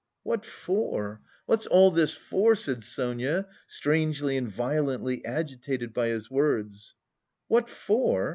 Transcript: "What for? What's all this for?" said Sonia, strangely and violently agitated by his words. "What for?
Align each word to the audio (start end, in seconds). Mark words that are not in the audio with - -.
"What 0.23 0.47
for? 0.47 1.21
What's 1.45 1.67
all 1.67 1.91
this 1.91 2.11
for?" 2.11 2.55
said 2.55 2.81
Sonia, 2.81 3.45
strangely 3.67 4.35
and 4.35 4.51
violently 4.51 5.23
agitated 5.23 5.93
by 5.93 6.07
his 6.07 6.27
words. 6.27 6.95
"What 7.49 7.69
for? 7.69 8.27